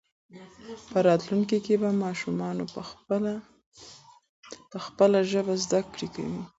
[0.91, 2.57] په راتلونکي کې به ماشومان
[4.75, 6.41] په خپله ژبه زده کړه کوي.